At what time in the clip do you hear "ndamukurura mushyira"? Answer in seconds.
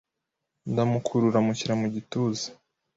0.71-1.73